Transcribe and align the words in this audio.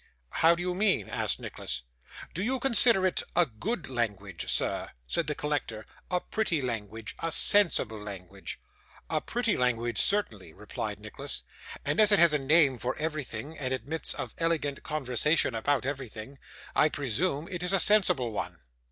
'How 0.31 0.55
do 0.55 0.63
you 0.63 0.73
mean?' 0.73 1.09
asked 1.09 1.39
Nicholas. 1.39 1.83
'Do 2.33 2.41
you 2.41 2.59
consider 2.59 3.05
it 3.05 3.21
a 3.35 3.45
good 3.45 3.87
language, 3.87 4.49
sir?' 4.49 4.89
said 5.05 5.27
the 5.27 5.35
collector; 5.35 5.85
'a 6.09 6.21
pretty 6.21 6.59
language, 6.59 7.13
a 7.19 7.31
sensible 7.31 7.99
language?' 7.99 8.59
'A 9.11 9.21
pretty 9.21 9.55
language, 9.55 10.01
certainly,' 10.01 10.53
replied 10.53 10.99
Nicholas; 10.99 11.43
'and 11.85 11.99
as 11.99 12.11
it 12.11 12.17
has 12.17 12.33
a 12.33 12.39
name 12.39 12.79
for 12.79 12.97
everything, 12.97 13.55
and 13.59 13.75
admits 13.75 14.15
of 14.15 14.33
elegant 14.39 14.81
conversation 14.81 15.53
about 15.53 15.85
everything, 15.85 16.39
I 16.75 16.89
presume 16.89 17.47
it 17.51 17.61
is 17.61 17.71
a 17.71 17.79
sensible 17.79 18.31
one. 18.31 18.61